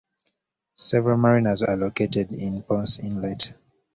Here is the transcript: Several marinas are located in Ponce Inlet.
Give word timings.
Several 0.77 1.19
marinas 1.19 1.61
are 1.61 1.77
located 1.77 2.31
in 2.31 2.63
Ponce 2.63 2.97
Inlet. 3.03 3.55